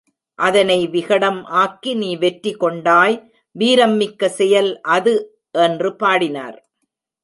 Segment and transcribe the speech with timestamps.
[0.39, 3.15] அதனை விகடம் ஆக்கி நீ வெற்றி கொண்டாய்
[3.55, 5.13] வீரம் மிக்க செயல் அது
[5.65, 6.57] என்று பாடினர்.